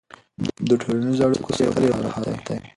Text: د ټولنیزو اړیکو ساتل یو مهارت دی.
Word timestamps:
د 0.67 0.69
ټولنیزو 0.81 1.23
اړیکو 1.27 1.49
ساتل 1.57 1.83
یو 1.87 1.97
مهارت 2.05 2.39
دی. 2.47 2.55